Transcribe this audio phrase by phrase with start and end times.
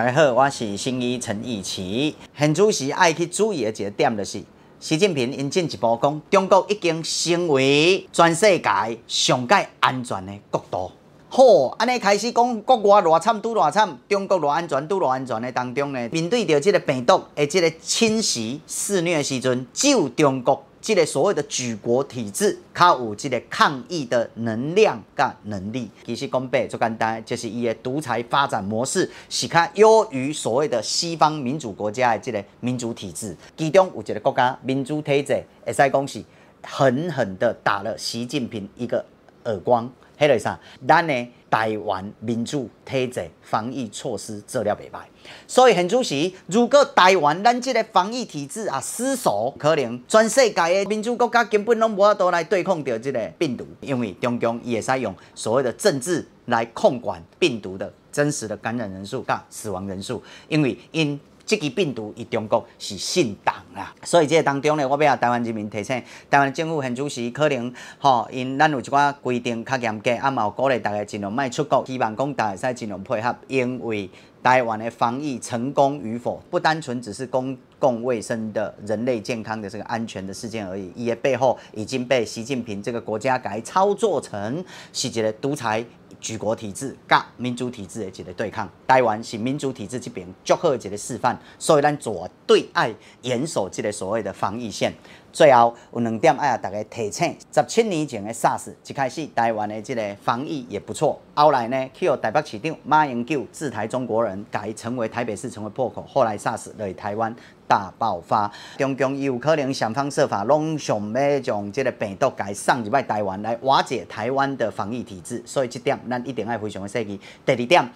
[0.00, 2.16] 大家好，我是新医陈奕齐。
[2.34, 4.42] 现主席爱去注意的一个点就是，
[4.78, 10.90] 习近平因进一步讲，中国已经成为全世界上界安全的国度。
[11.28, 20.64] 好，安尼开始讲国外偌惨拄偌惨，中国偌安全拄偌安全的当中呢，面对着这个病毒的这个侵袭肆虐的时阵，只有中国。
[20.90, 25.88] 这个所谓的举国体制，较有这个抗疫的能量跟能力。
[26.04, 33.36] 其实讲白，最简单就是伊的独裁发展模式是较优于所谓的西方民主国家的这个民主体制。
[33.56, 36.24] 其中有一个国家民主体制，会使讲是
[36.60, 39.04] 狠狠的打了习近平一个
[39.44, 39.88] 耳光。
[40.20, 45.00] 迄个啥，咱呢台湾民主体制防疫措施做了袂歹，
[45.46, 61.18] 所以现主席，如果台湾咱这个防疫体制啊失守，可能全世界的民主国家根本拢无法度来对抗掉这个病毒，因为中共也使用所谓的政治来控管病毒的真实的感染人数跟死亡人数，因为因。
[61.50, 74.08] 这个病毒，以中国是姓党啊，所以这个当中呢，我要台湾人民提醒，台湾政府现主席可能吼，因咱有一寡规定较严格，啊嘛有鼓励大家尽量卖出国，希望讲大家使尽量配合，因为
[74.44, 85.84] 台湾的防疫成功与否，不单纯只是公共卫生的人类健康的这个安全的事件而已，伊的背后已经被习近平这个国家给操作成是一个独裁。
[86.20, 92.10] 举国体制甲民主体制的一个对抗，台湾是民主体制这边最好的一个示范，所以咱绝
[92.46, 94.92] 对爱严守这个所谓的防疫线。
[95.32, 101.20] 最后有两点爱大家提醒：十七年前的 SARS 一开始，台湾的这个防疫也不错。
[101.34, 106.02] 后来呢，去台北市长马英九制台中国人，改成为台北市成为破口。
[106.02, 107.34] 后来 SARS 来台湾
[107.70, 115.40] 大爆发，中共有可能想方设法拢想要将这个病毒改送入来台湾来瓦解台湾的防疫体制。
[115.46, 117.20] 所以这点咱一定要非常的小心。
[117.46, 117.88] 第二点。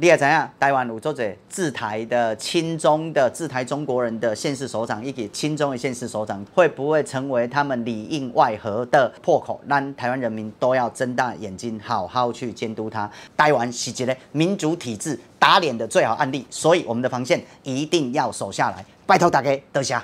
[0.00, 9.60] 你也知影，台湾有做者自台的亲中的自台中国人的县市首长，以及亲中的县市首长，会不会成为他们里应外合的破口？
[9.66, 13.10] 让台湾人民都要睁大眼睛，好好去监督他。
[13.36, 18.84] 台湾是一个民主体制打脸的最好案例，所以我们的防线一定要守下来。
[19.04, 20.00] 拜托大家，多谢。